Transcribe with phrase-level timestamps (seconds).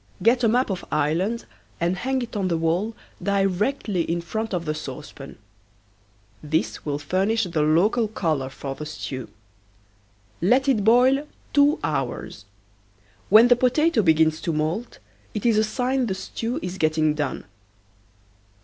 [0.23, 1.45] Get a map of Ireland
[1.79, 5.37] and hang it on the wall directly in front of the saucepan.
[6.41, 9.29] This will furnish the local color for the stew.
[10.41, 12.45] Let it boil two hours.
[13.29, 14.97] When the potato begins to moult
[15.35, 17.43] it is a sign the stew is getting done.